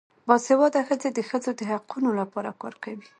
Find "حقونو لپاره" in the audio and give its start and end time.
1.71-2.49